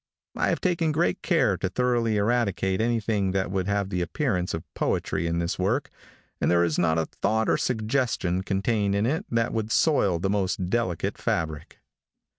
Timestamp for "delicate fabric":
10.71-11.81